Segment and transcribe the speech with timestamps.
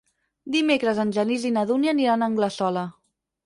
[0.55, 2.89] Dimecres en Genís i na Dúnia aniran a Anglesola.